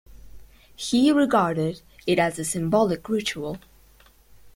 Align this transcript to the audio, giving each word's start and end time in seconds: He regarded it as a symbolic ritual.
He 0.75 1.11
regarded 1.11 1.83
it 2.07 2.17
as 2.17 2.39
a 2.39 2.43
symbolic 2.43 3.07
ritual. 3.07 3.59